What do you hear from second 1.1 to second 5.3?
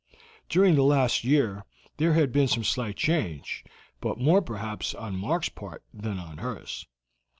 year there had been some slight change, but more, perhaps, on